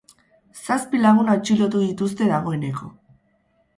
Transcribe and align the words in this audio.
Zazpi 0.67 1.01
lagun 1.03 1.29
atxilotu 1.33 1.83
dituzte 1.85 2.31
dagoeneko. 2.33 2.91